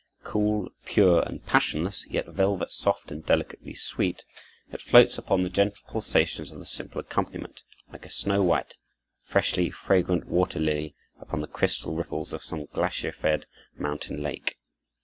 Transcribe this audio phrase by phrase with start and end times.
[0.23, 4.23] Cool, pure, and passionless, yet velvet soft and delicately sweet,
[4.71, 7.61] it floats upon the gentle pulsations of the simple accompaniment,
[7.93, 8.77] like a snow white,
[9.21, 13.45] freshly fragrant water lily, upon the crystal ripples of some glacier fed
[13.77, 14.57] mountain lake.